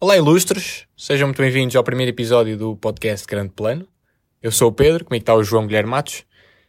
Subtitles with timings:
[0.00, 0.86] Olá, ilustres!
[0.96, 3.86] Sejam muito bem-vindos ao primeiro episódio do podcast Grande Plano.
[4.42, 6.24] Eu sou o Pedro, comigo está o João Guilherme Matos.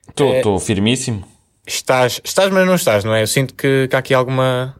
[0.10, 1.26] Estou firmíssimo.
[1.66, 3.22] Estás, estás, mas não estás, não é?
[3.22, 4.76] Eu sinto que, que há aqui alguma,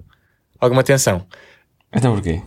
[0.60, 1.26] alguma tensão.
[1.96, 2.42] Então porquê?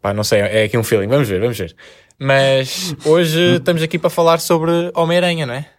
[0.00, 1.08] Pá, não sei, é aqui um feeling.
[1.08, 1.74] Vamos ver, vamos ver.
[2.16, 5.75] Mas hoje estamos aqui para falar sobre Homem-Aranha, não é?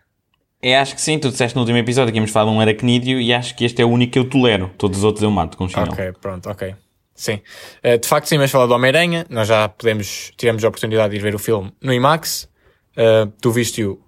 [0.62, 1.20] É, acho que sim.
[1.20, 3.82] Tu disseste no último episódio que íamos falar de um aracnídeo e acho que este
[3.82, 4.72] é o único que eu tolero.
[4.78, 5.94] Todos os outros eu mato com o chinelo.
[5.94, 6.76] Ok, pronto, ok.
[7.14, 7.42] Sim.
[7.84, 9.26] Uh, de facto, sim, mas falar do Homem-Aranha.
[9.30, 12.50] Nós já podemos, tivemos a oportunidade de ir ver o filme no IMAX.
[12.96, 14.00] Uh, tu viste-o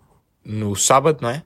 [0.45, 1.43] no sábado, não é?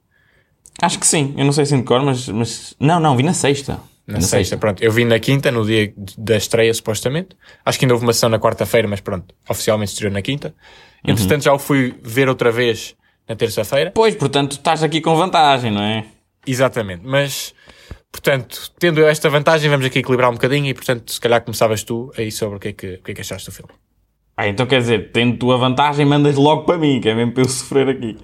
[0.81, 1.33] Acho que sim.
[1.37, 2.75] Eu não sei se de cor, mas, mas...
[2.79, 3.79] Não, não, vi na sexta.
[4.05, 4.83] Na, na sexta, sexta, pronto.
[4.83, 7.37] Eu vi na quinta, no dia da estreia, supostamente.
[7.65, 10.53] Acho que ainda houve uma sessão na quarta-feira, mas pronto, oficialmente estreou na quinta.
[11.05, 11.41] Entretanto, uhum.
[11.41, 12.95] já o fui ver outra vez
[13.27, 13.91] na terça-feira.
[13.91, 16.05] Pois, portanto, estás aqui com vantagem, não é?
[16.45, 17.53] Exatamente, mas
[18.13, 21.83] Portanto, tendo eu esta vantagem, vamos aqui equilibrar um bocadinho e, portanto, se calhar começavas
[21.83, 23.73] tu aí sobre o que é que, o que, é que achaste do filme.
[24.37, 27.33] Ah, então quer dizer, tendo tu a vantagem, mandas logo para mim, que é mesmo
[27.33, 28.15] para eu sofrer aqui.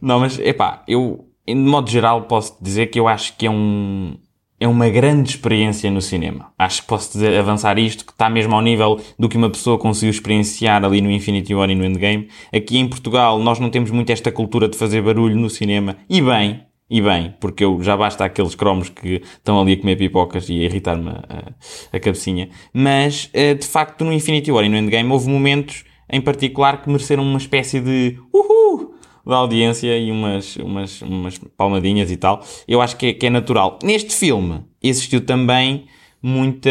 [0.00, 4.16] Não, mas, epá, eu, de modo geral, posso dizer que eu acho que é um,
[4.62, 6.52] é uma grande experiência no cinema.
[6.56, 9.76] Acho que posso dizer, avançar isto, que está mesmo ao nível do que uma pessoa
[9.76, 12.28] conseguiu experienciar ali no Infinity War e no Endgame.
[12.54, 15.96] Aqui em Portugal, nós não temos muito esta cultura de fazer barulho no cinema.
[16.08, 19.96] E bem, e bem, porque eu já basta aqueles cromos que estão ali a comer
[19.96, 21.52] pipocas e a irritar-me a,
[21.92, 22.48] a, cabecinha.
[22.72, 26.88] Mas, eh, de facto, no Infinity War e no Endgame houve momentos em particular que
[26.88, 28.91] mereceram uma espécie de uhul
[29.26, 32.44] da audiência e umas, umas, umas palmadinhas e tal.
[32.66, 33.78] Eu acho que é, que é natural.
[33.82, 35.86] Neste filme existiu também
[36.22, 36.70] muita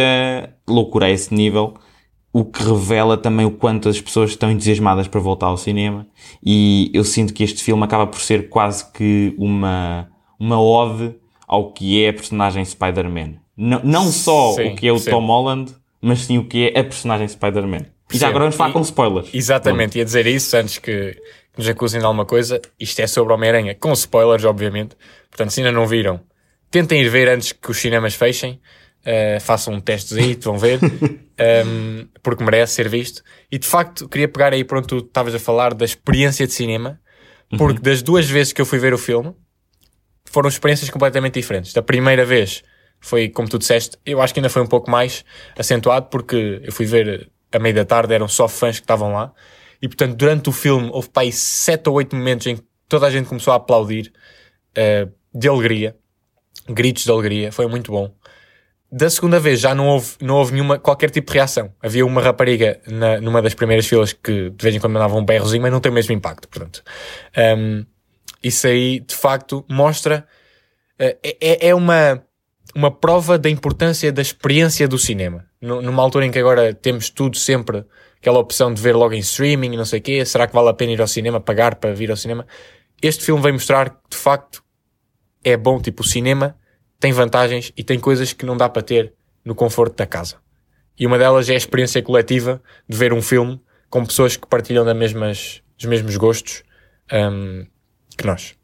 [0.67, 1.75] loucura a esse nível
[2.33, 6.07] o que revela também o quanto as pessoas estão entusiasmadas para voltar ao cinema
[6.43, 10.07] e eu sinto que este filme acaba por ser quase que uma,
[10.39, 11.13] uma ode
[11.45, 13.33] ao que é a personagem Spider-Man.
[13.57, 15.09] Não, não só sim, o que é o sim.
[15.09, 17.85] Tom Holland, mas sim o que é a personagem Spider-Man.
[18.13, 19.29] E já agora vamos falar e, com spoilers.
[19.33, 19.97] Exatamente, Pronto.
[19.97, 21.15] ia dizer isso antes que
[21.57, 22.61] nos acusem de alguma coisa.
[22.79, 24.95] Isto é sobre Homem-Aranha, com spoilers, obviamente.
[25.29, 26.21] Portanto, se ainda não viram,
[26.69, 28.61] tentem ir ver antes que os cinemas fechem.
[29.01, 33.23] Uh, façam um testezinho, vão ver, um, ehm, porque merece ser visto.
[33.51, 37.01] E de facto, queria pegar aí, pronto, tu estavas a falar da experiência de cinema,
[37.57, 37.81] porque uhum.
[37.81, 39.33] das duas vezes que eu fui ver o filme,
[40.25, 41.73] foram experiências completamente diferentes.
[41.73, 42.63] Da primeira vez
[42.99, 45.25] foi, como tu disseste, eu acho que ainda foi um pouco mais
[45.57, 49.33] acentuado, porque eu fui ver a meio da tarde, eram só fãs que estavam lá,
[49.81, 53.07] e portanto, durante o filme, houve para aí sete ou oito momentos em que toda
[53.07, 54.13] a gente começou a aplaudir
[54.77, 55.95] uh, de alegria,
[56.69, 58.13] gritos de alegria, foi muito bom.
[58.91, 61.73] Da segunda vez já não houve, não houve nenhuma, qualquer tipo de reação.
[61.81, 65.23] Havia uma rapariga na, numa das primeiras filas que de vez em quando mandava um
[65.23, 66.83] berrozinho, mas não tem o mesmo impacto, portanto.
[67.57, 67.85] Um,
[68.43, 70.27] isso aí, de facto, mostra.
[70.99, 72.21] Uh, é, é uma,
[72.75, 75.45] uma prova da importância da experiência do cinema.
[75.61, 77.85] numa altura em que agora temos tudo sempre
[78.21, 80.69] aquela opção de ver logo em streaming e não sei o quê, será que vale
[80.69, 82.45] a pena ir ao cinema, pagar para vir ao cinema?
[83.01, 84.63] Este filme vem mostrar que, de facto,
[85.43, 86.55] é bom, tipo, o cinema
[86.99, 90.35] tem vantagens e tem coisas que não dá para ter no conforto da casa.
[90.99, 94.85] E uma delas é a experiência coletiva de ver um filme com pessoas que partilham
[94.85, 96.61] das mesmas, dos mesmos gostos
[97.11, 97.65] um,
[98.15, 98.55] que nós.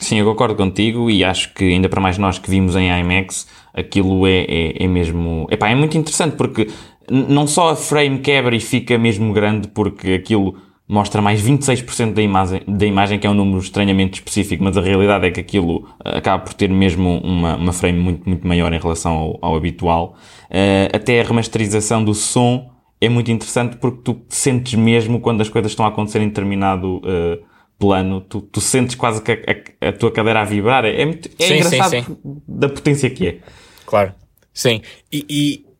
[0.00, 3.46] Sim, eu concordo contigo e acho que ainda para mais nós que vimos em IMAX,
[3.74, 5.46] aquilo é, é, é mesmo.
[5.50, 6.68] Epá, é muito interessante porque
[7.12, 10.56] não só a frame quebra e fica mesmo grande porque aquilo
[10.88, 14.80] mostra mais 26% da imagem, da imagem, que é um número estranhamente específico, mas a
[14.80, 18.72] realidade é que aquilo eh, acaba por ter mesmo uma, uma frame muito, muito maior
[18.72, 20.16] em relação ao, ao habitual.
[20.50, 22.70] Uh, até a remasterização do som
[23.00, 26.98] é muito interessante porque tu sentes mesmo quando as coisas estão a acontecer em determinado
[26.98, 27.42] uh,
[27.78, 30.84] plano, tu, tu, sentes quase que a, a, a, tua cadeira a vibrar.
[30.84, 32.42] É, muito, é sim, engraçado sim, sim.
[32.46, 33.38] da potência que é.
[33.86, 34.12] Claro,
[34.52, 34.82] sim.
[35.10, 35.71] E, e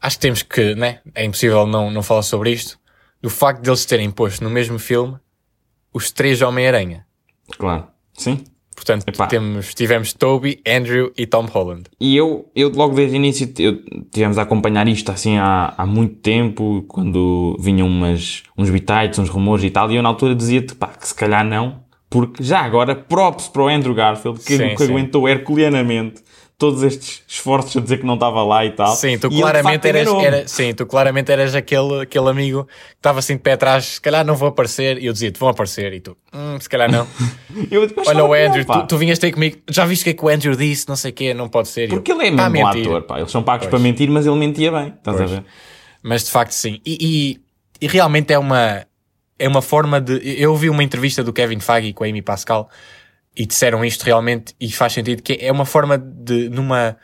[0.00, 1.00] acho que temos que, né?
[1.14, 2.78] É impossível não, não falar sobre isto
[3.22, 5.16] do facto de eles terem posto no mesmo filme
[5.92, 7.04] os três Homem-Aranha.
[7.58, 8.44] Claro, sim.
[8.74, 11.82] Portanto, temos, tivemos Toby, Andrew e Tom Holland.
[12.00, 13.78] E eu, eu logo desde o início, eu,
[14.10, 19.28] tivemos a acompanhar isto assim há, há muito tempo, quando vinham umas, uns bitites, uns
[19.28, 22.60] rumores e tal, e eu na altura dizia-te, pá, que se calhar não, porque já
[22.60, 26.22] agora, props para o Andrew Garfield, que, sim, que aguentou herculeanamente
[26.60, 28.94] todos estes esforços a dizer que não estava lá e tal.
[28.94, 33.18] Sim, tu e claramente eras, era, sim, tu claramente eras aquele, aquele amigo que estava
[33.18, 36.00] assim de pé atrás, se calhar não vou aparecer, e eu dizia-te, vão aparecer, e
[36.00, 37.08] tu, hum, se calhar não.
[37.70, 40.12] eu, Olha o Andrew, não, tu, tu vinhas ter comigo, já viste o que é
[40.12, 41.88] que o Andrew disse, não sei o quê, não pode ser.
[41.88, 43.70] Porque eu, ele é mesmo um ator, pá, eles são pagos pois.
[43.70, 45.32] para mentir, mas ele mentia bem, estás pois.
[45.32, 45.44] a ver?
[46.02, 48.84] Mas de facto sim, e, e, e realmente é uma,
[49.38, 52.68] é uma forma de, eu ouvi uma entrevista do Kevin Feige com a Amy Pascal,
[53.36, 56.96] e disseram isto realmente e faz sentido que é uma forma de, numa,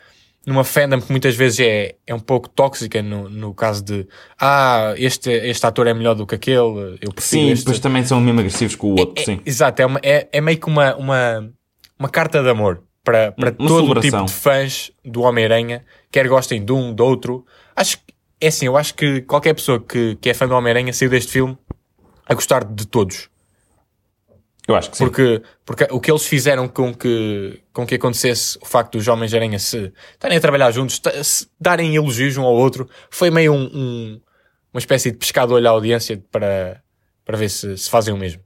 [0.45, 4.07] numa fandom que muitas vezes é, é um pouco tóxica no, no caso de
[4.39, 7.63] ah, este, este ator é melhor do que aquele, eu prefiro Sim, este.
[7.65, 9.41] depois também são mesmo agressivos com o outro, É- sim.
[9.45, 11.49] Exato, é, uma- é, é meio que uma, uma,
[11.97, 16.27] uma carta de amor para, para Uma todo o tipo de fãs do Homem-Aranha, quer
[16.27, 17.45] gostem de um, do outro.
[17.73, 18.03] Acho que,
[18.41, 21.31] é assim, eu acho que qualquer pessoa que, que é fã do Homem-Aranha saiu deste
[21.31, 21.57] filme
[22.27, 23.29] a gostar de todos.
[24.67, 25.05] Eu acho que sim.
[25.05, 29.57] Porque, porque o que eles fizeram com que, com que acontecesse o facto dos Homens-Aranha
[29.59, 34.21] se estarem a trabalhar juntos, se darem elogios um ao outro, foi meio um, um-
[34.73, 36.81] uma espécie de pescado olho à audiência para,
[37.23, 38.41] para ver se, se fazem o mesmo.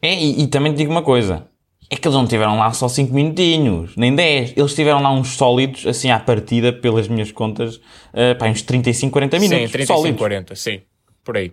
[0.00, 1.46] É, e, e também te digo uma coisa.
[1.90, 4.54] É que eles não tiveram lá só 5 minutinhos, nem 10.
[4.56, 9.12] Eles tiveram lá uns sólidos, assim, à partida, pelas minhas contas, uh, pá, uns 35,
[9.12, 9.64] 40 minutos.
[9.66, 10.18] Sim, 35, sólidos.
[10.18, 10.80] 40, sim,
[11.22, 11.52] por aí.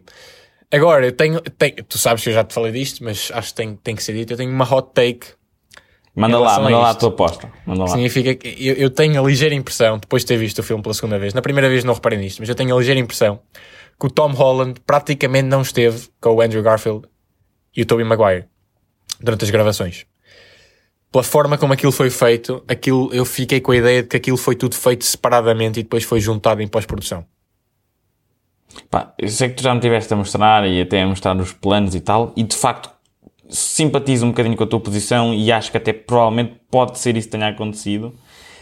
[0.73, 3.56] Agora, eu tenho, tenho- tu sabes que eu já te falei disto, mas acho que
[3.56, 4.33] tem, tem que ser dito.
[4.33, 5.27] Eu tenho uma hot take.
[6.15, 7.51] Manda lá, manda lá a tua aposta.
[7.65, 7.88] Manda lá.
[7.89, 10.94] Significa que eu, eu tenho a ligeira impressão, depois de ter visto o filme pela
[10.94, 13.39] segunda vez, na primeira vez não reparei nisto, mas eu tenho a ligeira impressão
[14.00, 17.07] que o Tom Holland praticamente não esteve com o Andrew Garfield
[17.75, 18.45] e o Tobey Maguire
[19.21, 20.06] durante as gravações.
[21.12, 24.38] Pela forma como aquilo foi feito, aquilo, eu fiquei com a ideia de que aquilo
[24.38, 27.25] foi tudo feito separadamente e depois foi juntado em pós-produção.
[28.89, 31.53] Pá, eu sei que tu já me tiveste a mostrar e até a mostrar os
[31.53, 32.89] planos e tal, e de facto
[33.50, 37.27] simpatizo um bocadinho com a tua posição e acho que até provavelmente pode ser isso
[37.27, 38.13] que tenha acontecido.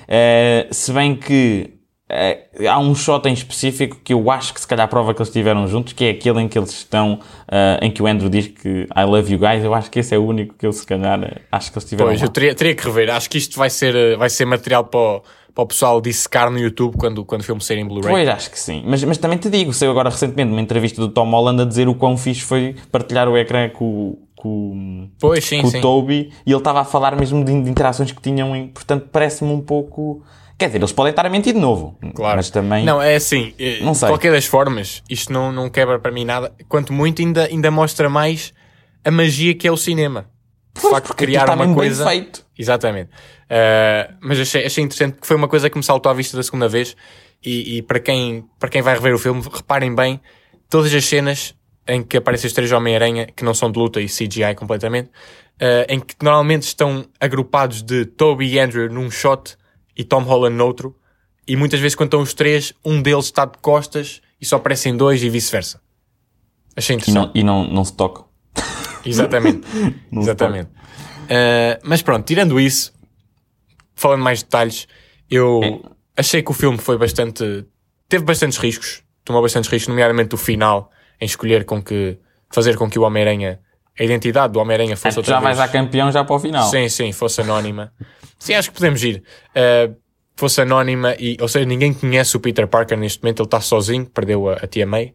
[0.08, 1.76] Eh, se bem que
[2.10, 5.30] eh, há um shot em específico que eu acho que se calhar prova que eles
[5.30, 7.20] estiveram juntos, que é aquele em que eles estão,
[7.52, 9.64] eh, em que o Andrew diz que I love you guys.
[9.64, 11.20] Eu acho que esse é o único que eu se calhar
[11.52, 12.26] acho que eles estiveram Pois, lá.
[12.26, 13.12] eu teria, teria que rever.
[13.12, 15.22] Acho que isto vai ser, vai ser material para o,
[15.60, 18.10] para o pessoal dissecar no YouTube quando, quando o filme sair em Blu-ray.
[18.12, 18.82] Pois, acho que sim.
[18.86, 21.90] Mas, mas também te digo, saiu agora recentemente uma entrevista do Tom Holland a dizer
[21.90, 25.80] o quão fixe foi partilhar o ecrã com, com, Pois, sim, com sim.
[25.80, 29.10] o Toby e ele estava a falar mesmo de, de interações que tinham, em, portanto
[29.12, 30.24] parece-me um pouco.
[30.58, 32.38] Quer dizer, eles podem estar a mentir de novo, Claro.
[32.38, 32.86] mas também.
[32.86, 33.54] Não, é assim.
[33.60, 34.08] eh, Não de sei.
[34.10, 36.54] qualquer das formas, isto não, não quebra para mim nada.
[36.70, 38.54] Quanto muito, ainda, ainda mostra mais
[39.04, 40.26] a magia que é o cinema.
[40.76, 42.06] De Pois, facto, criar está uma bem coisa.
[42.08, 42.46] feito.
[42.58, 43.10] Exatamente.
[43.50, 46.44] Eh, mas achei, achei interessante porque foi uma coisa que me saltou à vista da
[46.44, 46.96] segunda vez.
[47.44, 50.20] E, e para, quem, para quem vai rever o filme, reparem bem
[50.70, 51.56] todas as cenas
[51.88, 55.10] em que aparecem os três Homem-Aranha, que não são de luta e CGI completamente,
[55.60, 59.56] eh, em que normalmente estão agrupados de Toby e Andrew num shot
[59.98, 60.96] e Tom Holland noutro,
[61.48, 64.96] e muitas vezes quando estão os três, um deles está de costas e só aparecem
[64.96, 65.82] dois e vice-versa.
[66.76, 67.26] Achei E, interessante.
[67.26, 68.29] não, e não, não se tocam.
[69.06, 69.62] Exatamente.
[70.12, 70.70] Exatamente.
[70.70, 72.92] Uh, mas pronto, tirando isso,
[73.96, 74.88] falando mais detalhes,
[75.30, 75.80] eu É.
[76.22, 77.66] achei que o filme foi bastante.
[78.08, 80.92] teve bastantes riscos, tomou bastantes riscos, nomeadamente o final,
[81.22, 82.18] em escolher com que.
[82.52, 83.60] fazer com que o Homem-Aranha.
[84.00, 85.70] a identidade do Homem-Aranha fosse Tu outra já vais vez.
[85.70, 86.68] a campeão já para o final.
[86.70, 87.94] Sim, sim, fosse anónima.
[88.40, 89.22] sim, acho que podemos ir.
[89.52, 89.96] Uh,
[90.36, 94.06] fosse anónima e, ou seja, ninguém conhece o Peter Parker neste momento, ele está sozinho,
[94.06, 95.14] perdeu a, a tia May.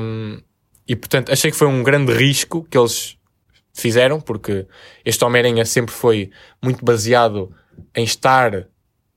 [0.00, 0.40] Um,
[0.90, 3.16] e portanto, achei que foi um grande risco que eles
[3.72, 4.66] fizeram, porque
[5.04, 7.54] este Homem-Aranha sempre foi muito baseado
[7.94, 8.66] em estar,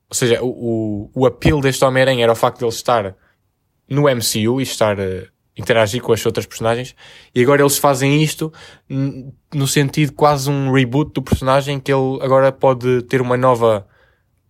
[0.08, 3.16] ou seja, o, o, o apelo deste Homem-Aranha era o facto de ele estar
[3.90, 5.24] no MCU e estar a
[5.58, 6.96] interagir com as outras personagens,
[7.34, 8.54] e agora eles fazem isto
[9.52, 13.88] no sentido quase um reboot do personagem que ele agora pode ter uma nova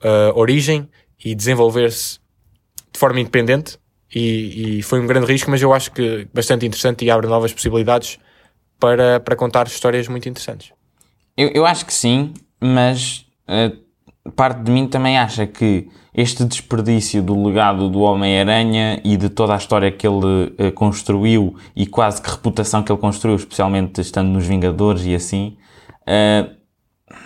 [0.01, 0.89] ah, origem
[1.24, 2.20] e desenvolver-se
[2.92, 3.80] de forma independente
[4.13, 7.51] e, e foi um grande risco, mas eu acho que bastante interessante e abre novas
[7.51, 8.20] possibilidades
[8.79, 10.72] para, para contar histórias muito interessantes.
[11.36, 13.72] Eu, eu acho que sim, mas eh,
[14.36, 19.53] parte de mim também acha que este desperdício do legado do Homem-Aranha e de toda
[19.53, 24.29] a história que ele eh, construiu e quase que reputação que ele construiu, especialmente estando
[24.29, 25.58] nos Vingadores e assim,
[26.05, 26.50] eh,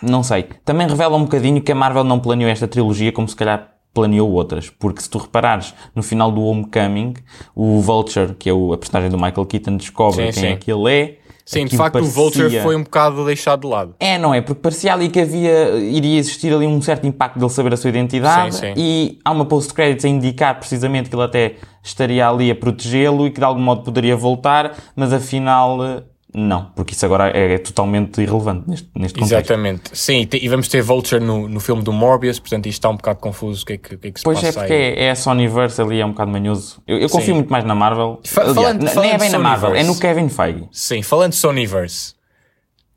[0.01, 0.44] não sei.
[0.63, 4.32] Também revela um bocadinho que a Marvel não planeou esta trilogia como se calhar planeou
[4.32, 4.70] outras.
[4.70, 7.16] Porque se tu reparares, no final do Homecoming,
[7.56, 10.48] o Vulture, que é o, a personagem do Michael Keaton, descobre Sim, quem sim.
[10.48, 11.18] é que ele é.
[11.46, 13.96] Sim, de facto o Vulture parecia- foi um bocado deixado de lado.
[14.01, 14.42] é, não é?
[14.42, 17.89] Porque parecia ali que havia, iria existir ali um certo impacto dele saber a sua
[17.89, 18.74] identidade Sim, sim.
[18.75, 23.32] e há uma post-credits a indicar precisamente que ele até estaria ali a protegê-lo e
[23.32, 26.04] que de algum modo poderia voltar, mas afinal eh,
[26.39, 29.36] não, porque isso agora é, é totalmente irrelevante neste, neste contexto.
[29.51, 29.89] Exatamente.
[29.98, 32.89] Sim, e, te- e vamos ter Vulture no, no filme do Morbius, portanto isto está
[32.89, 34.74] um bocado confuso o que é que, que, é que se Pois é, passa porque
[34.74, 34.79] aí.
[34.82, 36.82] é, é a Sonyverse ali, é um bocado manhoso.
[36.88, 37.34] Eu, eu confio Sim.
[37.34, 38.20] muito mais na Marvel.
[38.25, 40.67] Fa- Aliás, falando- falando nem é bem na Marvel, é no Kevin Feige.
[40.72, 42.13] Sim, falando de Sonyverse,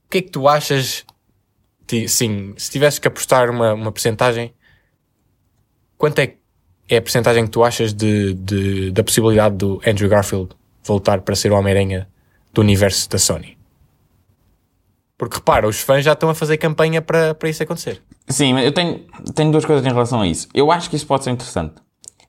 [0.06, 1.04] o que é que tu achas?
[1.86, 4.52] ti- Sim, se tivesses que apostar uma, uma percentagem,
[5.96, 6.34] quanto é,
[6.88, 10.50] é a percentagem que tu achas de, de- da possibilidade do Andrew Garfield
[10.84, 12.08] voltar para ser o Homem-Aranha
[12.52, 13.56] do universo da Sony?
[15.16, 18.02] Porque repara, os fãs já estão a fazer campanha para, para isso acontecer.
[18.26, 19.04] Sim, mas eu tenho,
[19.34, 20.48] tenho duas coisas em relação a isso.
[20.54, 21.74] Eu acho que isso pode ser interessante.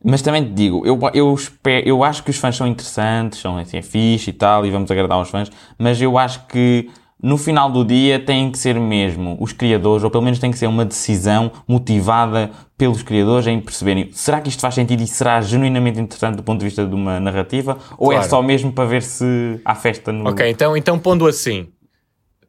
[0.03, 3.57] Mas também te digo, eu, eu, espero, eu acho que os fãs são interessantes, são
[3.57, 6.89] assim, é fixe e tal, e vamos agradar aos fãs, mas eu acho que
[7.21, 10.57] no final do dia têm que ser mesmo os criadores, ou pelo menos tem que
[10.57, 15.39] ser uma decisão motivada pelos criadores em perceberem será que isto faz sentido e será
[15.39, 18.29] genuinamente interessante do ponto de vista de uma narrativa, ou é Claro.
[18.29, 20.27] só mesmo para ver se há festa no.
[20.29, 21.67] Ok, então, então pondo assim,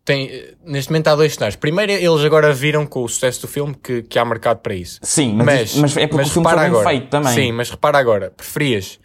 [0.05, 0.31] tem,
[0.65, 1.57] neste momento há dois cenários.
[1.57, 4.99] Primeiro, eles agora viram com o sucesso do filme que, que há mercado para isso.
[5.03, 7.35] Sim, mas, mas, é porque o filme foi bem agora, feito também.
[7.35, 8.99] Sim, mas repara agora, preferias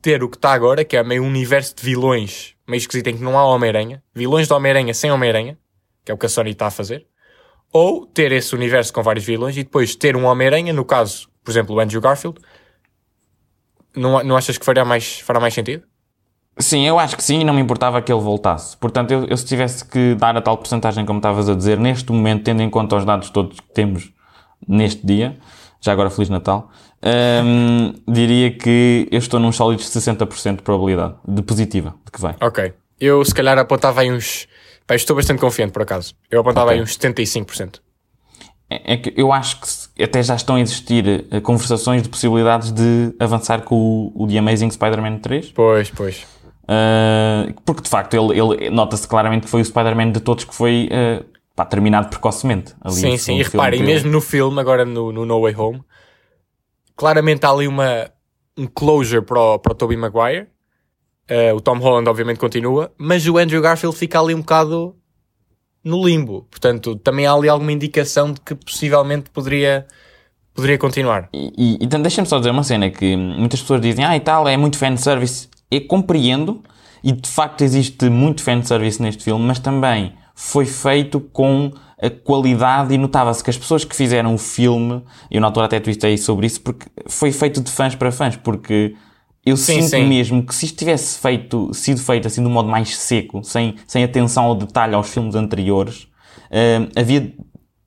[0.00, 3.22] ter o que está agora, que é meio universo de vilões meio esquisito em que
[3.22, 5.58] não há Homem-Aranha, vilões de Homem-Aranha sem Homem-Aranha,
[6.04, 7.06] que é o que a Sony está a fazer,
[7.72, 11.50] ou ter esse universo com vários vilões e depois ter um Homem-Aranha, no caso, por
[11.50, 12.38] exemplo, o Andrew Garfield,
[13.94, 15.82] não, não achas que fará mais, fará mais sentido?
[16.58, 18.76] Sim, eu acho que sim e não me importava que ele voltasse.
[18.76, 22.12] Portanto, eu, eu se tivesse que dar a tal porcentagem como estavas a dizer, neste
[22.12, 24.12] momento, tendo em conta os dados todos que temos
[24.68, 25.38] neste dia,
[25.80, 26.70] já agora Feliz Natal,
[27.44, 32.20] hum, diria que eu estou num sólido de 60% de probabilidade, de positiva, de que
[32.20, 32.36] vai.
[32.40, 32.72] Ok.
[33.00, 34.46] Eu se calhar apontava aí uns.
[34.86, 36.14] Pá, estou bastante confiante por acaso.
[36.30, 36.76] Eu apontava Ok.
[36.76, 37.80] aí uns 75%.
[38.68, 42.70] É, é que eu acho que até já estão a existir eh, conversações de possibilidades
[42.70, 43.74] de avançar com
[44.14, 45.52] o, o The Amazing Spider-Man 3.
[45.52, 46.26] Pois, pois.
[46.64, 50.54] Uh, porque de facto ele, ele nota-se claramente que foi o Spider-Man de todos que
[50.54, 52.74] foi uh, pá, terminado precocemente.
[52.80, 53.38] Ali Sim, sim.
[53.38, 55.82] E reparem, mesmo no filme, agora no, no No Way Home,
[56.96, 58.10] claramente há ali uma,
[58.56, 60.48] um closure para o, para o Tobey Maguire.
[61.28, 64.96] Eh, o Tom Holland, obviamente, continua, mas o Andrew Garfield fica ali um bocado
[65.84, 66.46] no limbo.
[66.50, 69.86] Portanto, também há ali alguma indicação de que possivelmente poderia,
[70.52, 71.28] poderia continuar.
[71.32, 74.48] E, e, então deixa-me só dizer uma cena que muitas pessoas dizem, ah e tal,
[74.48, 75.48] é muito fanservice.
[75.70, 76.62] Eu compreendo,
[77.02, 81.70] e de facto existe muito fanservice neste filme, mas também foi feito com
[82.00, 85.78] a qualidade e notava-se que as pessoas que fizeram o filme, eu na altura até
[85.80, 88.94] tuitei sobre isso, porque foi feito de fãs para fãs, porque
[89.44, 90.04] eu Sim, sinto sim.
[90.04, 93.76] mesmo que se isto tivesse feito, sido feito assim de um modo mais seco, sem,
[93.86, 96.06] sem atenção ao detalhe aos filmes anteriores,
[96.50, 97.34] hum, havia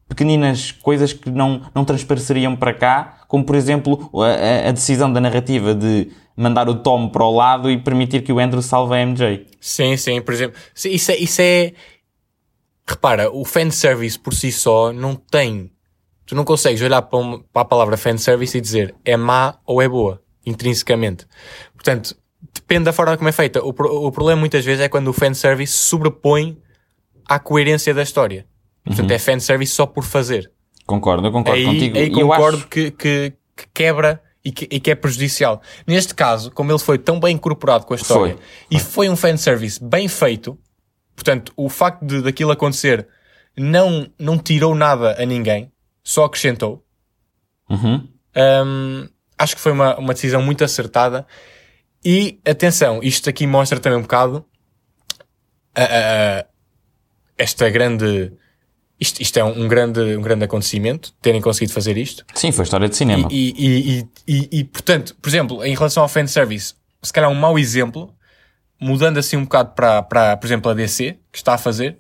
[0.07, 5.19] pequeninas coisas que não, não transpareceriam para cá, como por exemplo a, a- decisão da
[5.19, 9.00] narrativa de mandar o Tom para o lado e permitir que o Andrew salve a
[9.05, 9.48] MJ.
[9.60, 10.60] Sim, sim, por exemplo.
[10.86, 11.74] Isso é, isso é.
[12.88, 15.72] Repara, o fanservice por si só não tem.
[16.25, 19.82] Tu não consegues olhar para, uma- para a palavra fanservice e dizer é má ou
[19.82, 21.25] é boa, intrinsecamente.
[21.74, 22.16] Portanto,
[22.54, 23.63] depende da forma como é feita.
[23.63, 26.58] O, o problema muitas vezes é quando o fanservice se sobrepõe
[27.28, 28.46] à coerência da história.
[28.86, 30.52] Portanto, é fanservice só por fazer.
[30.86, 31.98] Concordo, eu concordo Aí, contigo.
[31.98, 35.62] aí eu concordo acho- que, que- que quebra e que, e que é prejudicial.
[35.88, 38.44] Neste caso, como ele foi tão bem incorporado com a história Foi.
[38.70, 40.58] e foi um fanservice bem feito,
[41.15, 43.08] portanto, o facto de daquilo acontecer
[43.58, 45.72] não, não tirou nada a ninguém,
[46.03, 46.84] só acrescentou.
[47.70, 48.08] Uhum.
[48.65, 51.25] Hum, acho que foi uma, uma decisão muito acertada.
[52.03, 54.43] E atenção, isto aqui mostra também um bocado
[55.75, 56.46] a- a- a-
[57.38, 58.32] esta grande.
[59.00, 62.25] Isto, isto é um grande, um grande acontecimento, terem conseguido fazer isto.
[62.36, 63.27] Sim, foi história de cinema.
[63.32, 67.36] E, e, e, e, e, portanto, por exemplo, em relação ao fanservice, se calhar um
[67.36, 68.13] mau exemplo,
[68.80, 71.98] mudando assim um bocado para, para, por exemplo, a DC, que está a fazer,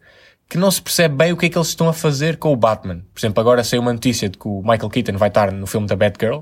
[0.49, 2.55] que não se percebe bem o que é que eles estão a fazer com o
[2.55, 3.03] Batman.
[3.13, 5.87] Por exemplo, agora saiu uma notícia de que o Michael Keaton vai estar no filme
[5.87, 6.41] da Batgirl,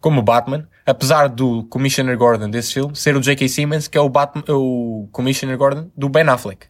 [0.00, 3.48] como Batman, apesar do Commissioner Gordon desse filme ser o J.K.
[3.48, 6.66] Simmons, que é o, Batman, o Commissioner Gordon do Ben Affleck.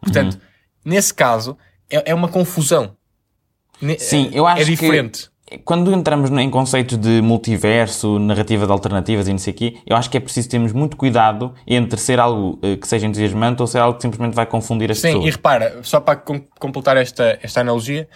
[0.00, 0.38] Portanto,
[0.84, 1.58] nesse caso,
[1.90, 2.96] é, é uma confusão.
[3.98, 5.22] Sim, eu acho é diferente.
[5.24, 5.30] que
[5.64, 9.96] quando entramos em conceitos de multiverso, narrativa de alternativas e não sei o quê, eu
[9.96, 13.66] acho que é preciso termos muito cuidado entre ser algo eh, que seja entusiasmante ou
[13.66, 15.24] ser algo que simplesmente vai confundir as Sim, pessoas.
[15.26, 18.08] e repara, só para com- completar esta, esta analogia,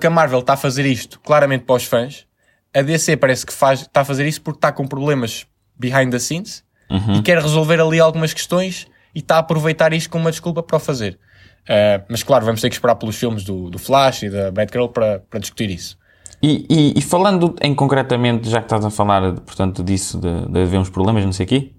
[0.00, 2.26] que a Marvel está a fazer isto claramente para os fãs,
[2.74, 5.46] a DC parece que faz, está a fazer isso porque está com problemas
[5.78, 7.18] behind the scenes Uhum.
[7.18, 10.76] e quer resolver ali algumas questões e está a aproveitar isto como uma desculpa para
[10.76, 11.20] o fazer.
[11.68, 14.88] Ah, mas claro, vamos ter que esperar pelos filmes do, do Flash e da Batgirl
[14.88, 15.96] para, para discutir isso.
[16.42, 20.60] E, e- e falando em concretamente, já que estás a falar, portanto, disso, de, de
[20.62, 21.72] haver uns problemas, não sei o quê,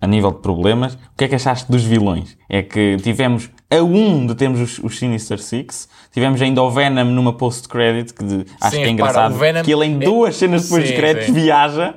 [0.00, 2.36] a nível de problemas, o que é que achaste dos vilões?
[2.48, 7.04] É que tivemos a um de termos os, os Sinister Six, tivemos ainda o Venom
[7.06, 10.62] numa post-credit, que de- acho Sim, que é engraçado, que ele em é- duas cenas
[10.64, 11.32] depois Sim, dos créditos sim.
[11.32, 11.94] viaja,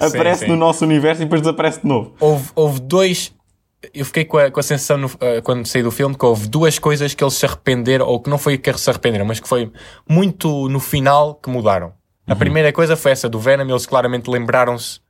[0.00, 0.50] aparece sim.
[0.50, 2.12] no nosso universo e depois desaparece de novo.
[2.18, 3.32] Houve, houve dois.
[3.92, 6.48] Eu fiquei com a, com a sensação no- ah, quando saí do filme que houve
[6.48, 9.48] duas coisas que eles se arrependeram, ou que não foi que se arrependeram, mas que
[9.48, 9.70] foi
[10.08, 11.92] muito no final que mudaram.
[12.26, 15.00] A primeira coisa foi essa do Venom, eles claramente lembraram-se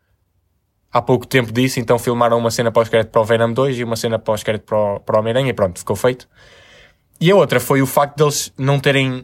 [0.92, 3.96] há pouco tempo disso, então filmaram uma cena pós-crédito para o Venom 2 e uma
[3.96, 6.28] cena pós-crédito para o, para o Homem-Aranha e pronto, ficou feito.
[7.20, 9.20] e a outra foi o facto deles não terem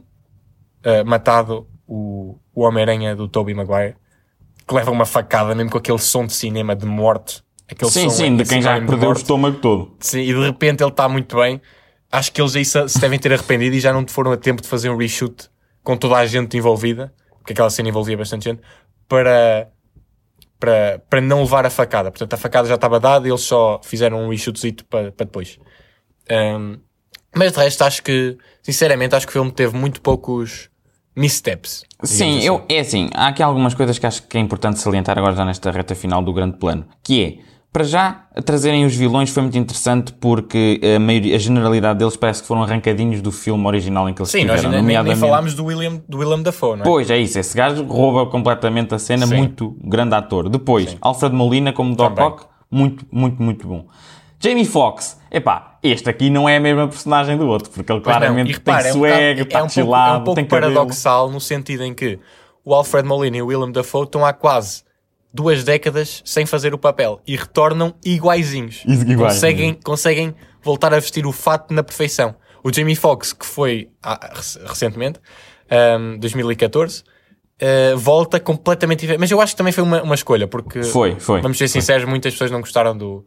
[0.84, 3.96] uh, matado o, o Homem-Aranha do Tobey Maguire,
[4.66, 7.42] que leva uma facada mesmo com aquele som de cinema de morte.
[7.70, 9.96] Aquele sim, som sim, de quem já sinónimo perdeu o estômago todo.
[10.00, 11.60] Sim, e de repente ele está muito bem.
[12.10, 14.60] Acho que eles aí se, se devem ter arrependido e já não foram a tempo
[14.60, 15.48] de fazer um reshoot
[15.82, 18.60] com toda a gente envolvida, porque aquela cena envolvia bastante gente,
[19.08, 19.68] para,
[20.58, 22.10] para, para não levar a facada.
[22.10, 25.58] Portanto, a facada já estava dada e eles só fizeram um reshootzito para, para depois.
[26.30, 26.78] Um,
[27.34, 30.68] mas de resto, acho que, sinceramente, acho que o filme teve muito poucos
[31.16, 31.84] missteps.
[32.02, 32.64] Sim, digamos eu, assim.
[32.68, 35.70] é assim, há aqui algumas coisas que acho que é importante salientar agora já nesta
[35.70, 40.12] reta final do grande plano, que é, para já, trazerem os vilões foi muito interessante
[40.14, 44.20] porque a, maioria, a generalidade deles parece que foram arrancadinhos do filme original em que
[44.20, 45.20] eles Sim, nós nem, nem nomeadamente...
[45.20, 46.84] falámos do William, do William Dafoe, não é?
[46.84, 49.36] Pois, é isso, esse gajo rouba completamente a cena, Sim.
[49.36, 50.48] muito grande ator.
[50.48, 52.18] Depois, Alfred Molina como Doc.
[52.18, 53.86] Ock, muito, muito, muito bom.
[54.40, 58.16] Jamie Foxx, epá, este aqui não é a mesma personagem do outro, porque ele Pois
[58.16, 60.44] claramente repara, tem é um swag, está é um pouco, chilado, é um pouco tem
[60.44, 60.74] cabelo.
[60.74, 62.18] paradoxal no sentido em que
[62.64, 64.82] o Alfred Molina e o Willem Dafoe estão há quase
[65.32, 68.82] duas décadas sem fazer o papel e retornam iguaizinhos.
[68.86, 72.34] Is- iguais, conseguem, conseguem voltar a vestir o fato na perfeição.
[72.62, 75.18] O Jamie Foxx, que foi ah, rec- recentemente,
[75.98, 79.20] um, 2014, uh, volta completamente diferente.
[79.20, 81.40] Mas eu acho que também foi uma, uma escolha, porque Foi, foi.
[81.40, 83.24] vamos ser sinceros, muitas pessoas não gostaram do,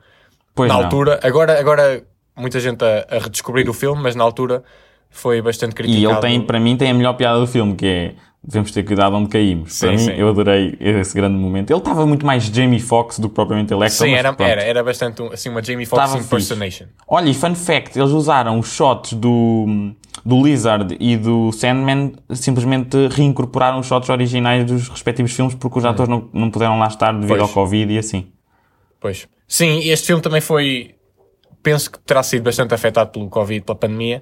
[0.54, 0.84] Pois na não.
[0.84, 1.20] altura.
[1.24, 2.04] Agora, agora
[2.36, 4.64] muita gente a, a redescobrir o filme, mas na altura
[5.10, 6.02] foi bastante criticado.
[6.04, 8.84] E ele tem, para mim, tem a melhor piada do filme, que é devemos ter
[8.84, 9.74] cuidado onde caímos.
[9.74, 10.12] Sim, para mim, sim.
[10.12, 11.72] eu adorei esse grande momento.
[11.72, 15.22] Ele estava muito mais Jamie Foxx do que propriamente Electro, Sim, era, era, era bastante
[15.22, 16.88] um- assim, uma Jamie Foxx impersonation.
[17.08, 19.94] Olha, e fun fact, eles usaram os shots do,
[20.26, 25.86] do Lizard e do Sandman, simplesmente reincorporaram os shots originais dos respectivos filmes porque os
[25.86, 27.42] atores não, não puderam lá estar devido Pois.
[27.42, 28.28] ao Covid e assim.
[29.00, 29.28] Pois.
[29.48, 30.96] Sim, este filme também foi.
[31.62, 34.22] Penso que terá sido bastante afetado pelo Covid, pela pandemia,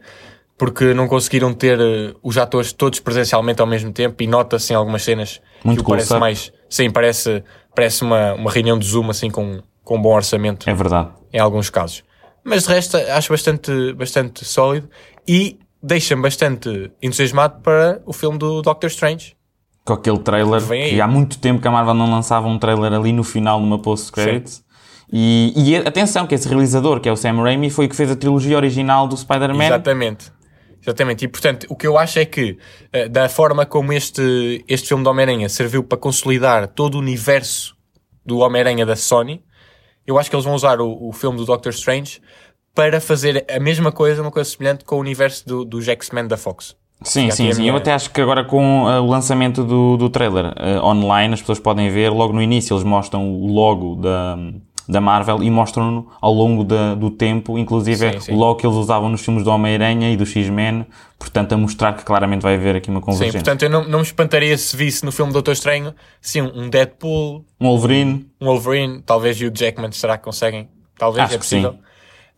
[0.62, 4.76] porque não conseguiram ter eh, os atores todos presencialmente ao mesmo tempo e nota-se em
[4.76, 6.20] algumas cenas Muito que parece close-up.
[6.20, 6.54] mais.
[6.70, 7.44] Sim, parece,
[7.76, 11.10] parece uma, uma reunião de Zoom assim com, com um bom orçamento É verdade.
[11.34, 12.04] em alguns casos.
[12.44, 14.88] Mas de resto acho bastante, bastante sólido
[15.28, 19.36] e deixa-me bastante entusiasmado para o filme do Doctor Strange.
[19.84, 20.92] Com aquele trailer, aí.
[20.92, 23.80] que há muito tempo que a Marvel não lançava um trailer ali no final, numa
[23.80, 24.64] post-credits.
[25.12, 28.12] E, e atenção, que esse realizador, que é o Sam Raimi, foi o que fez
[28.12, 29.66] a trilogia original do Spider-Man.
[29.66, 30.32] Exatamente.
[30.82, 31.26] Exatamente.
[31.26, 32.58] E portanto, o que eu acho é que,
[32.92, 37.76] eh, da forma como este, este filme do Homem-Aranha serviu para consolidar todo o universo
[38.26, 39.44] do Homem-Aranha da Sony,
[40.08, 42.20] eu acho que eles vão usar o, o filme do Doctor Strange
[42.74, 46.38] para fazer a mesma coisa, uma coisa semelhante com o universo do, dos X-Men da
[46.38, 46.76] Fox.
[47.04, 47.62] Sim, Já sim, sim.
[47.62, 51.34] minha- Eu até acho que agora com uh, o lançamento do, do trailer uh, online,
[51.34, 54.38] as pessoas podem ver, logo no início eles mostram o logo da,
[54.92, 58.34] da Marvel e mostram-no ao longo da- do tempo, inclusive Sim, sim.
[58.34, 60.86] o logo que eles usavam nos filmes do Homem-Aranha e do X-Men,
[61.18, 63.40] portanto a mostrar que claramente vai haver aqui uma Sim, convergência.
[63.40, 67.46] portanto, eu não, não me espantaria se visse no filme Doutor Estranho, sim, um Deadpool,
[67.60, 70.68] Um Wolverine, um Wolverine, talvez Hugh Jackman, será que conseguem?
[70.98, 71.76] Talvez, Acho é que possível.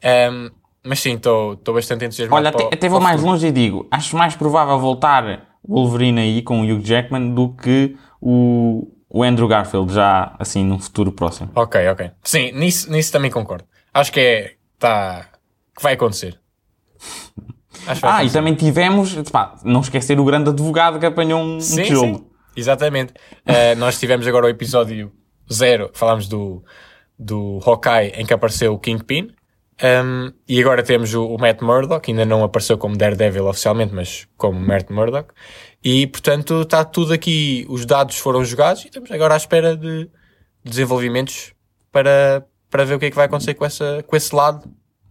[0.01, 0.49] Ehm,
[0.85, 2.41] mas sim, estou bastante entusiasmado.
[2.41, 3.31] olha, para o- até, até vou o mais futuro.
[3.33, 7.49] longe e digo, acho mais provável voltar o Wolverine aí com o Hugh Jackman do
[7.49, 11.51] que o, o Andrew Garfield já assim num futuro próximo.
[11.53, 12.11] Ok, ok.
[12.23, 13.63] Sim, nisso, nisso também concordo.
[13.93, 14.53] Acho que é.
[14.79, 15.27] Tá,
[15.77, 16.37] que vai acontecer.
[17.85, 21.39] Acho que vai Ah, e também tivemos, pá, não esquecer o grande advogado que apanhou
[21.41, 22.15] um, um Sim, tijolo.
[22.17, 22.25] sim.
[22.55, 23.13] Exatamente.
[23.45, 25.11] Eh, nós tivemos agora o episódio
[25.51, 26.63] zero, falámos do,
[27.19, 29.29] do Hawkeye em que apareceu o Kingpin.
[29.81, 34.27] Um, e agora temos o, o Matt Murdock, ainda não apareceu como Daredevil oficialmente, mas
[34.37, 35.33] como Matt Murdock.
[35.83, 40.07] E portanto está tudo aqui, os dados foram jogados e estamos agora à espera de
[40.63, 41.53] desenvolvimentos
[41.91, 44.63] para, para ver o que é que vai acontecer com, essa, com esse lado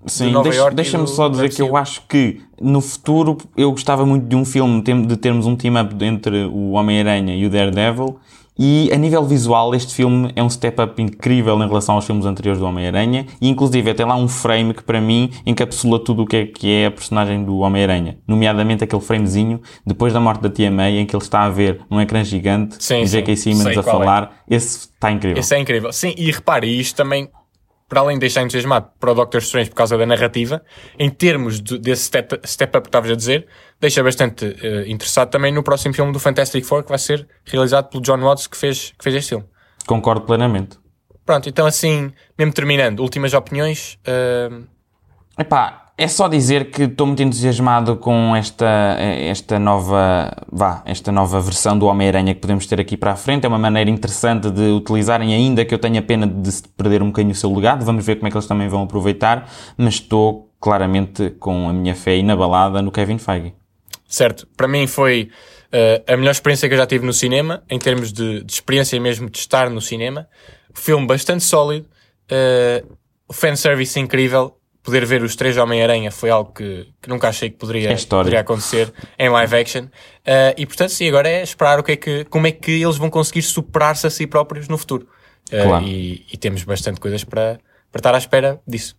[0.06, 3.36] Sim, Nova deixa- Iorque e deixa-me do- só dizer que eu acho que no futuro
[3.56, 7.50] eu gostava muito de um filme, de termos um team-up entre o Homem-Aranha e o
[7.50, 8.18] Daredevil.
[8.58, 12.60] E a nível visual, este filme é um step-up incrível em relação aos filmes anteriores
[12.60, 13.26] do Homem-Aranha.
[13.40, 16.70] E inclusive tem lá um frame que para mim encapsula tudo o que é, que
[16.70, 18.18] é a personagem do Homem-Aranha.
[18.26, 21.80] Nomeadamente aquele framezinho depois da morte da Tia May, em que ele está a ver
[21.90, 23.06] num ecrã gigante Sim, e.
[23.06, 23.36] J.K.
[23.36, 23.82] Simmons a é.
[23.82, 24.42] falar.
[24.48, 25.38] Esse está incrível.
[25.38, 25.92] Esse é incrível.
[25.92, 27.28] Sim, e repare, isto também,
[27.92, 30.62] para além de deixar entusiasmado para o Doctor Strange por causa da narrativa,
[30.98, 33.46] em termos de- desse step, step up que estavas a dizer,
[33.78, 37.90] deixa bastante eh, interessado também no próximo filme do Fantastic Four, que vai ser realizado
[37.90, 39.44] pelo John Watts, que fez, que fez este filme.
[39.86, 40.78] Concordo plenamente.
[41.26, 43.98] Pronto, então assim, mesmo terminando, últimas opiniões.
[44.06, 44.48] eh,
[45.38, 51.40] Epá, é só dizer que estou muito entusiasmado com esta, esta nova, vá, esta nova
[51.40, 53.44] versão do Homem-Aranha que podemos ter aqui para a frente.
[53.44, 57.32] É uma maneira interessante de utilizarem, ainda que eu tenha pena de perder um bocadinho
[57.32, 57.84] o seu legado.
[57.84, 61.94] Vamos ver como é que eles também vão aproveitar, mas estou claramente com a minha
[61.94, 63.52] fé inabalada no Kevin Feige.
[64.08, 65.30] Certo, para mim foi
[65.72, 68.98] uh, a melhor experiência que eu já tive no cinema, em termos de, de experiência
[69.00, 70.26] mesmo de estar no cinema.
[70.74, 71.86] Filme bastante sólido,
[72.30, 72.96] uh,
[73.32, 77.92] fanservice incrível, poder ver os três Homem-Aranha foi algo que, que nunca achei que poderia,
[77.92, 79.84] É poderia acontecer em live action.
[79.84, 82.96] Uh, e portanto, sim, agora é esperar o que é que, como é que eles
[82.96, 85.06] vão conseguir superar-se a si próprios no futuro.
[85.52, 85.84] Uh, Claro.
[85.84, 87.58] e, e temos bastante coisas para,
[87.90, 88.96] para estar à espera disso.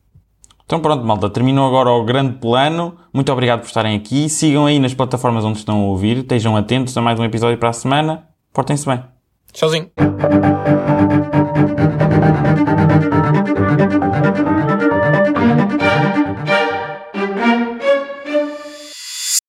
[0.66, 2.98] Então pronto, malta, terminou agora o grande plano.
[3.14, 4.30] Muito obrigado por estarem aqui.
[4.30, 6.20] Sigam aí nas plataformas onde estão a ouvir.
[6.20, 8.28] Estejam atentos a mais um episódio para a semana.
[8.54, 9.13] Portem-se bem.
[9.54, 9.90] 小心。